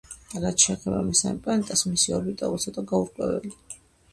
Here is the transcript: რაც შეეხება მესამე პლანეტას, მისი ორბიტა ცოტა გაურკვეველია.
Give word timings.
რაც 0.43 0.63
შეეხება 0.67 1.01
მესამე 1.09 1.43
პლანეტას, 1.49 1.83
მისი 1.91 2.17
ორბიტა 2.21 2.51
ცოტა 2.65 2.85
გაურკვეველია. 2.93 3.79